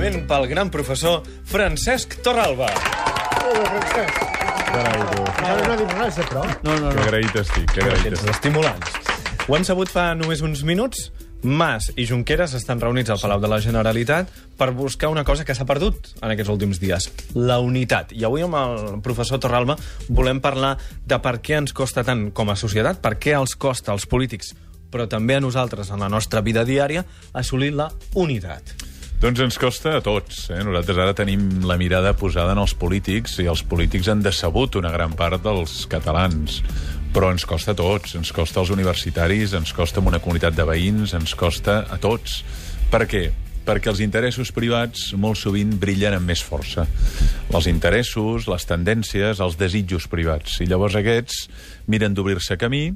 aplaudiment 0.00 0.26
pel 0.28 0.46
gran 0.48 0.70
professor 0.72 1.22
Francesc 1.44 2.20
Torralba. 2.24 2.68
Carai, 4.70 5.00
tu. 5.10 5.22
Encara 5.26 5.66
no 5.66 5.76
dic 5.76 5.92
res, 5.98 6.18
eh, 6.18 6.24
però. 6.28 6.44
No, 6.62 6.76
no, 6.78 6.88
Que 6.90 6.94
no. 6.96 7.02
agraït 7.02 7.36
estic, 7.36 7.66
que 7.74 7.82
agraït 7.84 8.12
estic. 8.14 8.30
estimulants. 8.30 8.92
Ho 9.48 9.56
han 9.56 9.64
sabut 9.64 9.90
fa 9.90 10.14
només 10.14 10.40
uns 10.42 10.62
minuts? 10.64 11.10
Mas 11.42 11.90
i 11.96 12.04
Junqueras 12.06 12.52
estan 12.54 12.80
reunits 12.80 13.08
al 13.10 13.18
Palau 13.18 13.40
de 13.40 13.48
la 13.48 13.60
Generalitat 13.60 14.28
per 14.58 14.72
buscar 14.72 15.08
una 15.08 15.24
cosa 15.24 15.44
que 15.44 15.54
s'ha 15.54 15.64
perdut 15.64 16.12
en 16.20 16.30
aquests 16.30 16.50
últims 16.52 16.78
dies, 16.80 17.10
la 17.34 17.58
unitat. 17.60 18.12
I 18.12 18.24
avui 18.24 18.42
amb 18.44 18.54
el 18.56 19.00
professor 19.02 19.40
Torralba 19.40 19.76
volem 20.08 20.40
parlar 20.40 20.76
de 21.06 21.18
per 21.18 21.40
què 21.40 21.56
ens 21.56 21.72
costa 21.72 22.04
tant 22.04 22.30
com 22.32 22.50
a 22.50 22.56
societat, 22.56 23.00
per 23.00 23.16
què 23.18 23.32
els 23.38 23.56
costa 23.56 23.92
als 23.92 24.04
polítics, 24.06 24.54
però 24.92 25.08
també 25.08 25.36
a 25.36 25.40
nosaltres 25.40 25.90
en 25.90 26.00
la 26.00 26.08
nostra 26.08 26.40
vida 26.42 26.64
diària, 26.64 27.04
assolir 27.32 27.72
la 27.72 27.90
unitat. 28.14 28.76
Doncs 29.20 29.40
ens 29.44 29.58
costa 29.60 29.98
a 29.98 30.00
tots. 30.00 30.46
Eh? 30.48 30.62
Nosaltres 30.64 30.96
ara 30.96 31.12
tenim 31.12 31.42
la 31.68 31.76
mirada 31.76 32.14
posada 32.16 32.54
en 32.54 32.60
els 32.62 32.72
polítics 32.72 33.34
i 33.44 33.50
els 33.52 33.60
polítics 33.68 34.08
han 34.08 34.22
decebut 34.24 34.78
una 34.80 34.88
gran 34.94 35.12
part 35.12 35.42
dels 35.44 35.82
catalans. 35.92 36.62
Però 37.12 37.28
ens 37.28 37.44
costa 37.44 37.74
a 37.74 37.76
tots. 37.76 38.16
Ens 38.16 38.32
costa 38.32 38.62
als 38.62 38.72
universitaris, 38.72 39.52
ens 39.58 39.74
costa 39.76 40.00
a 40.00 40.08
una 40.08 40.22
comunitat 40.24 40.56
de 40.56 40.64
veïns, 40.64 41.12
ens 41.12 41.36
costa 41.36 41.82
a 41.92 42.00
tots. 42.00 42.40
Per 42.88 43.04
què? 43.10 43.26
Perquè 43.66 43.90
els 43.92 44.00
interessos 44.00 44.50
privats 44.56 45.10
molt 45.20 45.38
sovint 45.38 45.74
brillen 45.80 46.16
amb 46.16 46.30
més 46.32 46.40
força. 46.42 46.86
Els 47.50 47.66
interessos, 47.70 48.46
les 48.50 48.64
tendències, 48.66 49.40
els 49.42 49.58
desitjos 49.60 50.06
privats. 50.10 50.60
I 50.62 50.68
llavors 50.70 50.96
aquests 50.98 51.42
miren 51.90 52.14
d'obrir-se 52.14 52.56
camí 52.60 52.92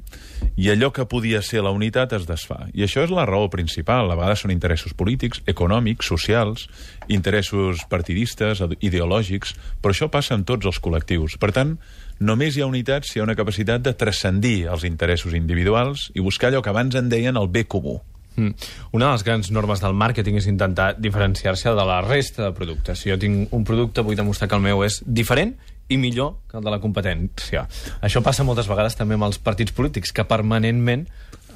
i 0.55 0.69
allò 0.71 0.91
que 0.95 1.05
podia 1.11 1.41
ser 1.43 1.61
la 1.65 1.73
unitat 1.75 2.15
es 2.17 2.25
desfà. 2.29 2.65
I 2.73 2.85
això 2.87 3.03
és 3.05 3.13
la 3.13 3.27
raó 3.27 3.49
principal. 3.51 4.09
A 4.09 4.17
vegades 4.17 4.45
són 4.45 4.55
interessos 4.55 4.95
polítics, 4.97 5.43
econòmics, 5.51 6.07
socials, 6.07 6.65
interessos 7.11 7.83
partidistes, 7.91 8.63
ideològics, 8.79 9.53
però 9.83 9.93
això 9.93 10.09
passa 10.11 10.39
en 10.39 10.47
tots 10.47 10.65
els 10.65 10.81
col·lectius. 10.81 11.37
Per 11.41 11.51
tant, 11.55 11.75
només 12.19 12.55
hi 12.55 12.63
ha 12.63 12.71
unitat 12.71 13.05
si 13.05 13.19
hi 13.19 13.23
ha 13.23 13.27
una 13.27 13.37
capacitat 13.37 13.83
de 13.83 13.93
transcendir 13.93 14.69
els 14.71 14.87
interessos 14.87 15.35
individuals 15.35 16.09
i 16.15 16.23
buscar 16.23 16.49
allò 16.49 16.63
que 16.63 16.71
abans 16.71 16.95
en 16.95 17.11
deien 17.11 17.35
el 17.37 17.51
bé 17.51 17.67
comú. 17.67 17.99
Mm. 18.35 18.51
Una 18.91 19.07
de 19.07 19.11
les 19.13 19.23
grans 19.27 19.51
normes 19.51 19.81
del 19.83 19.95
màrqueting 19.97 20.39
és 20.39 20.49
intentar 20.51 20.93
diferenciar-se 20.99 21.71
de 21.75 21.85
la 21.87 22.01
resta 22.05 22.43
de 22.43 22.51
productes. 22.57 22.99
Si 23.01 23.11
jo 23.11 23.19
tinc 23.21 23.53
un 23.55 23.63
producte, 23.67 24.03
vull 24.03 24.17
demostrar 24.19 24.49
que 24.51 24.59
el 24.59 24.65
meu 24.65 24.83
és 24.85 25.01
diferent 25.05 25.55
i 25.87 25.97
millor 26.01 26.35
que 26.49 26.57
el 26.57 26.65
de 26.65 26.73
la 26.73 26.81
competència. 26.81 27.67
Això 28.01 28.23
passa 28.25 28.45
moltes 28.47 28.69
vegades 28.71 28.97
també 28.97 29.17
amb 29.19 29.27
els 29.29 29.39
partits 29.39 29.75
polítics, 29.75 30.11
que 30.11 30.25
permanentment 30.27 31.05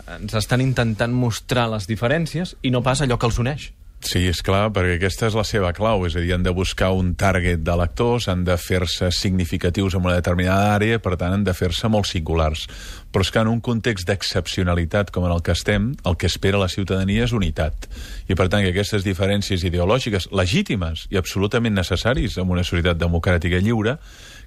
ens 0.10 0.34
estan 0.38 0.62
intentant 0.62 1.14
mostrar 1.14 1.68
les 1.70 1.86
diferències 1.90 2.56
i 2.66 2.72
no 2.74 2.82
pas 2.86 3.02
allò 3.02 3.20
que 3.20 3.30
els 3.30 3.40
uneix. 3.42 3.70
Sí, 4.00 4.22
és 4.32 4.40
clar, 4.40 4.70
perquè 4.72 4.94
aquesta 4.96 5.28
és 5.28 5.36
la 5.36 5.44
seva 5.44 5.74
clau, 5.76 6.06
és 6.08 6.14
a 6.16 6.22
dir, 6.24 6.32
han 6.32 6.44
de 6.46 6.54
buscar 6.56 6.94
un 6.96 7.12
target 7.20 7.66
de 7.68 7.74
lectors, 7.76 8.30
han 8.32 8.46
de 8.48 8.56
fer-se 8.56 9.10
significatius 9.12 9.98
en 9.98 10.06
una 10.06 10.16
determinada 10.16 10.70
àrea, 10.78 11.02
per 11.04 11.18
tant, 11.20 11.36
han 11.36 11.44
de 11.44 11.54
fer-se 11.54 11.90
molt 11.92 12.08
singulars. 12.08 12.64
Però 13.12 13.26
és 13.26 13.32
que 13.36 13.44
en 13.44 13.50
un 13.52 13.60
context 13.60 14.08
d'excepcionalitat 14.08 15.12
com 15.12 15.28
en 15.28 15.34
el 15.36 15.44
que 15.44 15.52
estem, 15.52 15.92
el 16.08 16.16
que 16.16 16.30
espera 16.32 16.62
la 16.62 16.70
ciutadania 16.72 17.26
és 17.28 17.36
unitat. 17.36 17.90
I, 18.30 18.38
per 18.40 18.48
tant, 18.48 18.64
que 18.64 18.72
aquestes 18.72 19.04
diferències 19.04 19.68
ideològiques 19.68 20.30
legítimes 20.32 21.10
i 21.12 21.20
absolutament 21.20 21.76
necessaris 21.76 22.40
en 22.40 22.48
una 22.48 22.64
societat 22.64 23.02
democràtica 23.04 23.60
i 23.60 23.68
lliure, 23.68 23.98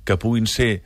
que 0.08 0.16
puguin 0.16 0.48
ser 0.48 0.80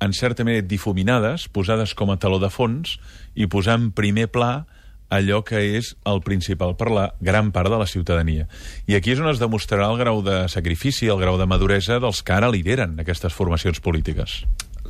en 0.00 0.14
certa 0.14 0.46
manera 0.46 0.62
difuminades, 0.62 1.48
posades 1.48 1.98
com 1.98 2.14
a 2.14 2.18
taló 2.22 2.38
de 2.38 2.52
fons 2.52 2.94
i 3.34 3.50
posar 3.50 3.80
en 3.80 3.90
primer 3.90 4.28
pla 4.30 4.68
allò 5.12 5.42
que 5.44 5.60
és 5.76 5.94
el 6.08 6.22
principal 6.24 6.74
per 6.78 6.90
la 6.92 7.04
gran 7.20 7.52
part 7.52 7.70
de 7.70 7.78
la 7.80 7.86
ciutadania. 7.86 8.48
I 8.86 8.96
aquí 8.98 9.14
és 9.14 9.20
on 9.22 9.30
es 9.30 9.42
demostrarà 9.42 9.90
el 9.92 10.00
grau 10.00 10.22
de 10.24 10.44
sacrifici, 10.48 11.08
el 11.12 11.20
grau 11.20 11.38
de 11.38 11.48
maduresa 11.50 12.00
dels 12.02 12.22
que 12.22 12.34
ara 12.34 12.50
lideren 12.52 12.98
aquestes 13.00 13.34
formacions 13.34 13.80
polítiques. 13.84 14.42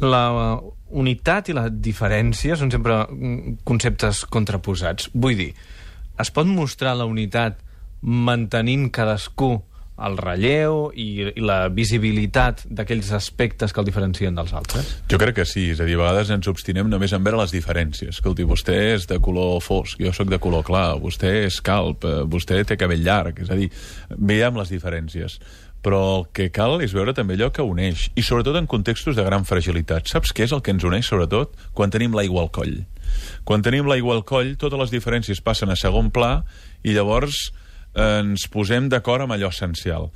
La 0.02 0.58
unitat 0.90 1.50
i 1.50 1.56
la 1.56 1.68
diferència 1.68 2.56
són 2.58 2.72
sempre 2.74 3.04
mm, 3.04 3.60
conceptes 3.66 4.24
contraposats. 4.26 5.10
Vull 5.14 5.38
dir, 5.38 5.52
es 6.18 6.30
pot 6.34 6.48
mostrar 6.50 6.96
la 6.98 7.06
unitat 7.06 7.60
mantenint 8.04 8.90
cadascú 8.92 9.56
el 10.02 10.16
relleu 10.18 10.88
i, 10.90 11.06
i 11.30 11.42
la 11.44 11.68
visibilitat 11.70 12.64
d'aquells 12.66 13.12
aspectes 13.14 13.72
que 13.72 13.82
el 13.82 13.86
diferencien 13.86 14.34
dels 14.34 14.54
altres? 14.56 14.90
Jo 15.10 15.20
crec 15.22 15.38
que 15.38 15.46
sí, 15.48 15.68
és 15.74 15.82
a 15.82 15.86
dir, 15.86 15.94
a 15.98 16.02
vegades 16.02 16.32
ens 16.34 16.48
obstinem 16.50 16.90
només 16.90 17.14
en 17.14 17.22
veure 17.26 17.42
les 17.44 17.54
diferències. 17.54 18.16
Escolti, 18.16 18.46
vostè 18.48 18.78
és 18.94 19.06
de 19.10 19.20
color 19.22 19.60
fosc, 19.62 20.00
jo 20.02 20.14
sóc 20.14 20.32
de 20.32 20.40
color 20.42 20.66
clar, 20.66 20.96
vostè 21.02 21.44
és 21.44 21.60
calp, 21.64 22.06
eh, 22.08 22.24
vostè 22.26 22.64
té 22.66 22.78
cabell 22.80 23.04
llarg, 23.06 23.38
és 23.44 23.52
a 23.52 23.58
dir, 23.58 23.70
veiem 24.18 24.58
les 24.58 24.74
diferències 24.74 25.38
però 25.84 26.00
el 26.00 26.22
que 26.32 26.46
cal 26.48 26.80
és 26.80 26.94
veure 26.96 27.12
també 27.12 27.34
allò 27.36 27.50
que 27.52 27.60
uneix, 27.60 28.06
i 28.16 28.22
sobretot 28.24 28.56
en 28.56 28.64
contextos 28.64 29.18
de 29.18 29.24
gran 29.26 29.44
fragilitat. 29.44 30.08
Saps 30.08 30.32
què 30.32 30.46
és 30.46 30.54
el 30.56 30.62
que 30.64 30.72
ens 30.72 30.86
uneix, 30.88 31.10
sobretot? 31.10 31.52
Quan 31.76 31.92
tenim 31.92 32.16
l'aigua 32.16 32.46
al 32.46 32.48
coll. 32.56 32.78
Quan 33.44 33.60
tenim 33.60 33.84
l'aigua 33.90 34.16
al 34.16 34.24
coll, 34.24 34.54
totes 34.56 34.80
les 34.80 34.94
diferències 34.94 35.44
passen 35.44 35.68
a 35.68 35.76
segon 35.76 36.08
pla 36.14 36.38
i 36.80 36.96
llavors 36.96 37.50
ens 37.94 38.48
posem 38.50 38.88
d'acord 38.92 39.24
amb 39.24 39.36
allò 39.36 39.50
essencial. 39.54 40.10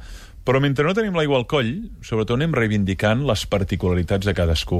Però 0.49 0.63
mentre 0.65 0.87
no 0.87 0.95
tenim 0.97 1.13
l'aigua 1.13 1.37
al 1.37 1.45
coll, 1.45 1.75
sobretot 2.01 2.39
anem 2.39 2.55
reivindicant 2.57 3.27
les 3.29 3.43
particularitats 3.53 4.25
de 4.25 4.33
cadascú. 4.33 4.79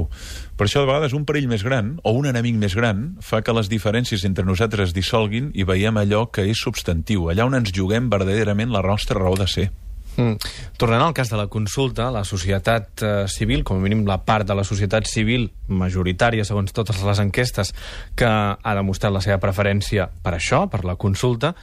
Per 0.57 0.65
això, 0.65 0.81
de 0.81 0.89
vegades, 0.89 1.13
un 1.13 1.27
perill 1.29 1.45
més 1.51 1.61
gran, 1.61 1.91
o 2.01 2.15
un 2.17 2.25
enemic 2.25 2.57
més 2.57 2.73
gran, 2.73 3.11
fa 3.21 3.43
que 3.45 3.53
les 3.53 3.69
diferències 3.69 4.25
entre 4.25 4.47
nosaltres 4.47 4.89
es 4.89 4.95
dissolguin 4.97 5.51
i 5.53 5.67
veiem 5.69 6.01
allò 6.01 6.25
que 6.33 6.47
és 6.49 6.57
substantiu, 6.57 7.29
allà 7.29 7.45
on 7.45 7.59
ens 7.59 7.69
juguem 7.75 8.09
verdaderament 8.09 8.73
la 8.73 8.81
nostra 8.81 9.21
raó 9.21 9.37
de 9.37 9.45
ser. 9.45 9.69
Mm. 10.17 10.41
Tornant 10.81 11.05
al 11.05 11.13
cas 11.13 11.29
de 11.29 11.37
la 11.37 11.45
consulta, 11.53 12.09
la 12.11 12.25
societat 12.25 13.03
eh, 13.05 13.15
civil, 13.29 13.61
com 13.63 13.77
a 13.77 13.83
mínim 13.83 14.07
la 14.09 14.23
part 14.25 14.49
de 14.49 14.57
la 14.57 14.65
societat 14.65 15.07
civil 15.07 15.51
majoritària, 15.69 16.49
segons 16.49 16.73
totes 16.73 17.03
les 17.05 17.21
enquestes, 17.21 17.75
que 18.17 18.25
ha 18.27 18.73
demostrat 18.81 19.13
la 19.13 19.21
seva 19.21 19.37
preferència 19.37 20.09
per 20.23 20.33
això, 20.33 20.65
per 20.65 20.81
la 20.81 20.97
consulta, 20.97 21.53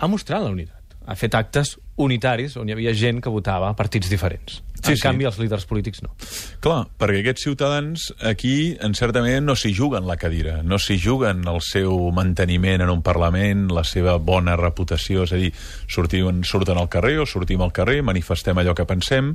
ha 0.00 0.08
mostrat 0.08 0.42
la 0.42 0.52
unitat. 0.52 0.96
Ha 1.06 1.16
fet 1.18 1.36
actes 1.36 1.74
unitaris 1.96 2.56
on 2.56 2.68
hi 2.68 2.76
havia 2.76 2.94
gent 2.96 3.20
que 3.20 3.32
votava 3.32 3.72
partits 3.76 4.10
diferents. 4.10 4.60
Sí, 4.80 4.92
en 4.92 4.96
sí. 4.96 5.02
canvi, 5.04 5.26
els 5.28 5.36
líders 5.36 5.66
polítics 5.68 6.00
no. 6.00 6.14
Clar, 6.64 6.86
perquè 7.00 7.20
aquests 7.20 7.44
ciutadans 7.44 8.06
aquí, 8.24 8.78
en 8.80 8.94
certa 8.96 9.20
manera, 9.20 9.42
no 9.44 9.56
s'hi 9.58 9.74
juguen 9.76 10.06
la 10.08 10.16
cadira, 10.16 10.60
no 10.64 10.78
s'hi 10.80 10.96
juguen 11.00 11.42
el 11.50 11.60
seu 11.64 12.08
manteniment 12.16 12.86
en 12.86 12.92
un 12.92 13.02
Parlament, 13.04 13.66
la 13.74 13.84
seva 13.84 14.16
bona 14.16 14.56
reputació, 14.56 15.26
és 15.28 15.34
a 15.36 15.40
dir, 15.40 15.50
sortim, 15.90 16.40
surten 16.48 16.80
al 16.80 16.88
carrer 16.92 17.18
o 17.20 17.28
sortim 17.28 17.60
al 17.64 17.74
carrer, 17.76 18.00
manifestem 18.06 18.56
allò 18.60 18.74
que 18.76 18.88
pensem, 18.88 19.34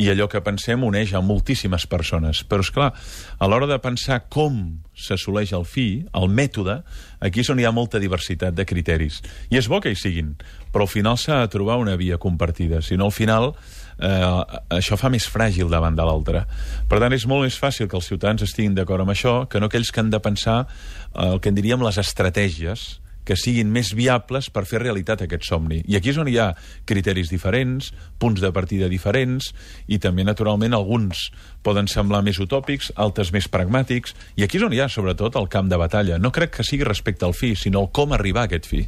i 0.00 0.08
allò 0.12 0.30
que 0.32 0.40
pensem 0.44 0.84
uneix 0.86 1.12
a 1.12 1.20
moltíssimes 1.24 1.84
persones. 1.90 2.44
Però, 2.48 2.64
és 2.64 2.72
clar, 2.72 2.92
a 3.36 3.50
l'hora 3.50 3.68
de 3.68 3.80
pensar 3.84 4.22
com 4.32 4.78
s'assoleix 4.96 5.52
el 5.52 5.66
fi, 5.68 6.06
el 6.16 6.30
mètode, 6.32 6.80
aquí 7.20 7.42
és 7.44 7.50
on 7.52 7.60
hi 7.60 7.66
ha 7.68 7.74
molta 7.74 8.00
diversitat 8.00 8.56
de 8.56 8.64
criteris. 8.64 9.20
I 9.52 9.60
és 9.60 9.68
bo 9.68 9.82
que 9.84 9.92
hi 9.92 9.98
siguin, 9.98 10.32
però 10.72 10.86
al 10.86 10.92
final 10.92 11.20
s'ha 11.20 11.42
de 11.42 11.52
trobar 11.52 11.76
una 11.82 11.96
via 12.00 12.05
compartida, 12.22 12.78
si 12.82 12.96
no 12.96 13.08
al 13.10 13.14
final 13.14 13.50
eh, 13.98 14.60
això 14.78 14.98
fa 15.00 15.10
més 15.12 15.26
fràgil 15.26 15.70
davant 15.72 15.96
de 15.96 16.06
l'altre. 16.06 16.44
Per 16.88 17.00
tant, 17.02 17.16
és 17.16 17.26
molt 17.26 17.46
més 17.46 17.58
fàcil 17.58 17.90
que 17.90 17.98
els 17.98 18.06
ciutadans 18.06 18.46
estiguin 18.46 18.76
d'acord 18.76 19.02
amb 19.02 19.14
això 19.14 19.42
que 19.50 19.60
no 19.60 19.66
aquells 19.66 19.90
que 19.90 20.04
han 20.04 20.14
de 20.14 20.22
pensar 20.22 20.62
eh, 20.66 21.26
el 21.26 21.40
que 21.40 21.50
en 21.50 21.58
diríem 21.58 21.82
les 21.84 21.98
estratègies 22.02 22.86
que 23.26 23.34
siguin 23.34 23.72
més 23.74 23.90
viables 23.98 24.48
per 24.54 24.62
fer 24.70 24.78
realitat 24.84 25.24
aquest 25.24 25.48
somni. 25.48 25.80
I 25.90 25.98
aquí 25.98 26.12
és 26.12 26.20
on 26.22 26.30
hi 26.30 26.36
ha 26.38 26.52
criteris 26.86 27.32
diferents, 27.32 27.90
punts 28.22 28.40
de 28.40 28.52
partida 28.54 28.86
diferents, 28.88 29.50
i 29.90 29.98
també, 29.98 30.22
naturalment, 30.24 30.76
alguns 30.78 31.26
poden 31.66 31.90
semblar 31.90 32.22
més 32.22 32.38
utòpics, 32.38 32.92
altres 32.94 33.34
més 33.34 33.50
pragmàtics, 33.50 34.14
i 34.38 34.46
aquí 34.46 34.60
és 34.60 34.68
on 34.68 34.76
hi 34.76 34.84
ha, 34.84 34.86
sobretot, 34.86 35.34
el 35.42 35.50
camp 35.50 35.66
de 35.72 35.80
batalla. 35.82 36.20
No 36.22 36.30
crec 36.30 36.54
que 36.60 36.66
sigui 36.66 36.86
respecte 36.86 37.26
al 37.26 37.34
fi, 37.34 37.56
sinó 37.58 37.88
com 37.90 38.14
arribar 38.14 38.46
a 38.46 38.52
aquest 38.52 38.70
fi. 38.70 38.86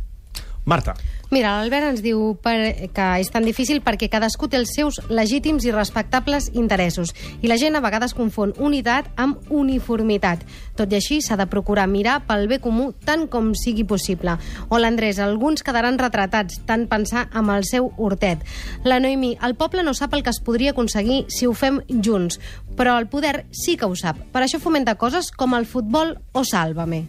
Marta. 0.69 0.95
Mira, 1.29 1.51
l'Albert 1.59 1.91
ens 1.91 2.01
diu 2.01 2.39
per, 2.41 2.89
que 2.97 3.07
és 3.21 3.29
tan 3.29 3.45
difícil 3.45 3.83
perquè 3.85 4.07
cadascú 4.09 4.49
té 4.49 4.57
els 4.57 4.71
seus 4.73 4.97
legítims 5.13 5.67
i 5.69 5.75
respectables 5.75 6.47
interessos 6.57 7.13
i 7.45 7.51
la 7.51 7.59
gent 7.61 7.77
a 7.77 7.83
vegades 7.85 8.17
confon 8.17 8.55
unitat 8.57 9.11
amb 9.21 9.53
uniformitat. 9.53 10.47
Tot 10.81 10.89
i 10.89 10.97
així, 10.97 11.21
s'ha 11.21 11.37
de 11.37 11.45
procurar 11.53 11.85
mirar 11.93 12.23
pel 12.25 12.49
bé 12.49 12.63
comú 12.65 12.95
tant 13.05 13.27
com 13.29 13.53
sigui 13.53 13.85
possible. 13.85 14.39
O 14.73 14.81
l'Andrés, 14.81 15.21
alguns 15.21 15.61
quedaran 15.67 16.01
retratats, 16.01 16.63
tant 16.65 16.89
pensar 16.89 17.29
amb 17.37 17.53
el 17.53 17.69
seu 17.69 17.93
hortet. 17.99 18.41
La 18.89 18.97
Noemi, 18.97 19.35
el 19.45 19.59
poble 19.61 19.85
no 19.85 19.93
sap 19.93 20.17
el 20.17 20.25
que 20.25 20.33
es 20.33 20.41
podria 20.41 20.73
aconseguir 20.73 21.27
si 21.29 21.45
ho 21.45 21.53
fem 21.53 21.83
junts, 21.93 22.41
però 22.79 22.97
el 22.97 23.13
poder 23.13 23.43
sí 23.53 23.77
que 23.77 23.85
ho 23.85 23.97
sap. 24.01 24.17
Per 24.33 24.47
això 24.47 24.63
fomenta 24.65 24.97
coses 24.97 25.29
com 25.29 25.53
el 25.61 25.69
futbol 25.69 26.17
o 26.33 26.45
Sálvame. 26.49 27.05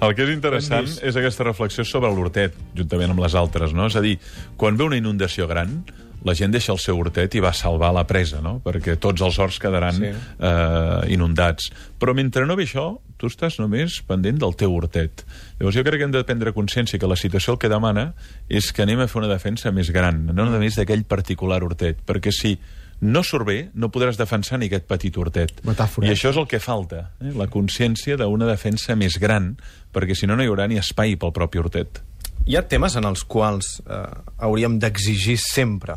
El 0.00 0.14
que 0.16 0.24
és 0.26 0.30
interessant 0.34 0.86
és 1.02 1.16
aquesta 1.16 1.44
reflexió 1.46 1.84
sobre 1.88 2.10
l'hortet, 2.12 2.54
juntament 2.76 3.10
amb 3.14 3.22
les 3.24 3.34
altres, 3.38 3.74
no? 3.76 3.86
És 3.90 3.96
a 3.96 4.04
dir, 4.04 4.16
quan 4.60 4.76
ve 4.78 4.84
una 4.86 4.98
inundació 5.00 5.48
gran, 5.50 5.82
la 6.22 6.34
gent 6.36 6.52
deixa 6.52 6.72
el 6.74 6.78
seu 6.82 6.98
hortet 7.00 7.32
i 7.34 7.40
va 7.40 7.52
salvar 7.56 7.94
la 7.96 8.02
presa, 8.08 8.42
no? 8.44 8.58
Perquè 8.64 8.98
tots 9.00 9.22
els 9.24 9.38
horts 9.40 9.56
quedaran 9.62 9.96
Sí. 9.96 10.10
eh, 10.10 11.12
inundats. 11.14 11.70
Però 11.98 12.12
mentre 12.14 12.44
no 12.46 12.56
ve 12.56 12.66
això, 12.68 12.98
tu 13.16 13.26
estàs 13.28 13.56
només 13.60 14.02
pendent 14.06 14.38
del 14.40 14.54
teu 14.56 14.72
hortet. 14.74 15.24
Llavors 15.58 15.76
jo 15.76 15.84
crec 15.84 15.96
que 15.98 16.04
hem 16.04 16.12
de 16.12 16.24
prendre 16.24 16.52
consciència 16.52 16.98
que 17.00 17.08
la 17.08 17.16
situació 17.16 17.54
el 17.54 17.58
que 17.58 17.68
demana 17.72 18.12
és 18.48 18.70
que 18.72 18.82
anem 18.84 19.00
a 19.00 19.08
fer 19.08 19.22
una 19.22 19.32
defensa 19.32 19.72
més 19.72 19.90
gran, 19.90 20.26
no 20.26 20.44
només 20.44 20.76
d'aquell 20.76 21.04
particular 21.04 21.62
hortet, 21.64 21.98
perquè 22.06 22.32
si 22.32 22.58
no 23.00 23.22
surt 23.24 23.46
bé, 23.48 23.58
no 23.74 23.88
podràs 23.92 24.18
defensar 24.20 24.58
ni 24.60 24.68
aquest 24.68 24.86
petit 24.90 25.16
hortet. 25.16 25.62
Metàfora. 25.64 26.06
I 26.06 26.12
això 26.12 26.34
és 26.34 26.38
el 26.40 26.46
que 26.50 26.60
falta, 26.60 27.06
eh? 27.20 27.32
la 27.36 27.48
consciència 27.52 28.18
d'una 28.20 28.48
defensa 28.48 28.96
més 28.98 29.16
gran, 29.20 29.54
perquè 29.94 30.16
si 30.16 30.28
no 30.28 30.36
no 30.36 30.44
hi 30.44 30.50
haurà 30.52 30.68
ni 30.68 30.80
espai 30.80 31.16
pel 31.20 31.32
propi 31.36 31.62
hortet. 31.62 32.02
Hi 32.48 32.56
ha 32.56 32.64
temes 32.68 32.96
en 32.96 33.08
els 33.08 33.24
quals 33.28 33.78
eh, 33.84 34.04
hauríem 34.44 34.78
d'exigir 34.80 35.38
sempre 35.40 35.96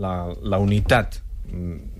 la, 0.00 0.32
la 0.42 0.60
unitat, 0.62 1.20
mm, 1.48 1.97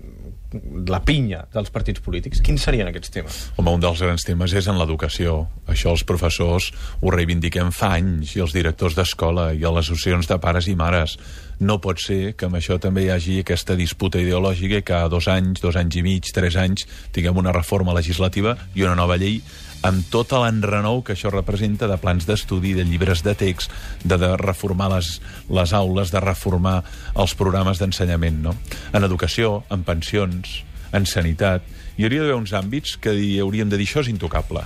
la 0.89 0.99
pinya 1.05 1.43
dels 1.53 1.69
partits 1.73 2.01
polítics. 2.01 2.41
Quins 2.45 2.63
serien 2.65 2.89
aquests 2.89 3.13
temes? 3.13 3.37
Home, 3.57 3.75
un 3.77 3.83
dels 3.83 4.01
grans 4.01 4.25
temes 4.25 4.53
és 4.57 4.69
en 4.71 4.79
l'educació. 4.79 5.43
Això 5.69 5.93
els 5.93 6.05
professors 6.07 6.71
ho 7.01 7.13
reivindiquem 7.13 7.69
fa 7.75 7.93
anys, 7.99 8.35
i 8.37 8.43
els 8.45 8.55
directors 8.55 8.97
d'escola, 8.97 9.51
i 9.53 9.63
a 9.63 9.73
les 9.75 9.85
associacions 9.89 10.29
de 10.29 10.39
pares 10.41 10.69
i 10.71 10.75
mares. 10.79 11.17
No 11.59 11.77
pot 11.83 12.01
ser 12.01 12.33
que 12.39 12.47
amb 12.47 12.57
això 12.57 12.79
també 12.81 13.05
hi 13.05 13.13
hagi 13.13 13.39
aquesta 13.43 13.75
disputa 13.77 14.21
ideològica 14.21 14.81
que 14.81 14.95
a 14.95 15.09
dos 15.11 15.27
anys, 15.29 15.61
dos 15.61 15.77
anys 15.77 15.99
i 15.99 16.05
mig, 16.05 16.31
tres 16.33 16.57
anys, 16.57 16.87
tinguem 17.13 17.37
una 17.37 17.53
reforma 17.53 17.93
legislativa 17.93 18.55
i 18.75 18.87
una 18.87 18.95
nova 18.97 19.19
llei 19.19 19.41
amb 19.85 20.07
tot 20.11 20.33
l'enrenou 20.35 21.03
que 21.05 21.13
això 21.15 21.31
representa 21.31 21.87
de 21.87 21.97
plans 22.01 22.27
d'estudi, 22.27 22.73
de 22.75 22.83
llibres 22.87 23.23
de 23.23 23.35
text, 23.37 23.71
de, 24.03 24.17
de 24.19 24.31
reformar 24.41 24.89
les, 24.95 25.19
les 25.49 25.73
aules, 25.73 26.11
de 26.11 26.21
reformar 26.23 26.81
els 27.15 27.35
programes 27.39 27.79
d'ensenyament. 27.79 28.41
No? 28.43 28.55
En 28.93 29.07
educació, 29.07 29.63
en 29.71 29.85
pensions, 29.87 30.63
en 30.91 31.07
sanitat... 31.07 31.75
Hi 31.99 32.05
hauria 32.07 32.23
d'haver 32.23 32.37
uns 32.39 32.53
àmbits 32.55 32.93
que 33.03 33.11
hi 33.11 33.41
hauríem 33.43 33.67
de 33.67 33.75
dir 33.75 33.83
això 33.89 33.99
és 33.99 34.07
intocable. 34.07 34.61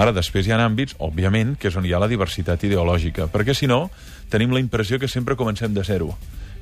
Ara, 0.00 0.14
després 0.16 0.46
hi 0.48 0.54
ha 0.54 0.60
àmbits, 0.64 0.94
òbviament, 1.04 1.52
que 1.60 1.68
és 1.68 1.76
on 1.76 1.84
hi 1.84 1.92
ha 1.92 2.00
la 2.00 2.08
diversitat 2.08 2.64
ideològica, 2.64 3.26
perquè 3.28 3.52
si 3.52 3.68
no, 3.68 3.90
tenim 4.32 4.54
la 4.56 4.62
impressió 4.62 4.96
que 4.96 5.10
sempre 5.10 5.36
comencem 5.36 5.74
de 5.76 5.84
zero, 5.84 6.14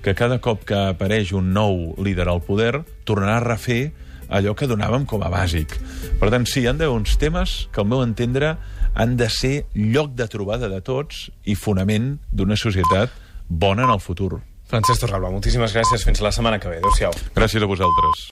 que 0.03 0.17
cada 0.19 0.41
cop 0.43 0.65
que 0.67 0.81
apareix 0.97 1.31
un 1.37 1.53
nou 1.55 1.95
líder 2.03 2.27
al 2.27 2.43
poder, 2.43 2.83
tornarà 3.07 3.37
a 3.39 3.45
refer 3.45 3.93
allò 4.31 4.55
que 4.56 4.69
donàvem 4.71 5.06
com 5.11 5.25
a 5.27 5.31
bàsic. 5.32 5.77
Per 6.21 6.31
tant, 6.32 6.47
sí, 6.47 6.62
hi 6.62 6.71
d'haver 6.71 6.91
uns 6.94 7.17
temes 7.21 7.67
que, 7.73 7.82
al 7.82 7.88
meu 7.91 8.05
entendre, 8.06 8.55
han 8.94 9.17
de 9.19 9.29
ser 9.31 9.55
lloc 9.75 10.15
de 10.19 10.27
trobada 10.31 10.71
de 10.71 10.81
tots 10.82 11.29
i 11.44 11.56
fonament 11.59 12.17
d'una 12.32 12.59
societat 12.59 13.15
bona 13.49 13.87
en 13.87 13.94
el 13.94 14.00
futur. 14.03 14.41
Francesc 14.71 15.03
Torralba, 15.03 15.32
moltíssimes 15.35 15.75
gràcies. 15.75 16.06
Fins 16.06 16.23
la 16.23 16.31
setmana 16.35 16.61
que 16.62 16.71
ve. 16.71 16.79
Adéu-siau. 16.79 17.17
Gràcies 17.35 17.67
a 17.67 17.71
vosaltres. 17.71 18.29